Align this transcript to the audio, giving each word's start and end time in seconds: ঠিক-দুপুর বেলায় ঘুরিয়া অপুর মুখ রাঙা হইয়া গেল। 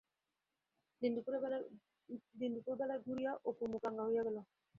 ঠিক-দুপুর 1.01 1.33
বেলায় 2.75 3.01
ঘুরিয়া 3.05 3.31
অপুর 3.45 3.67
মুখ 3.71 3.81
রাঙা 3.85 4.03
হইয়া 4.07 4.23
গেল। 4.23 4.37